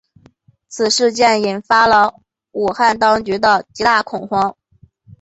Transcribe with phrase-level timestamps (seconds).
[0.67, 2.15] 此次事件引起了
[2.53, 4.57] 武汉当局的极大恐慌。